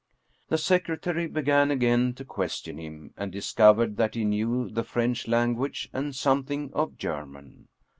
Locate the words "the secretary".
0.49-1.27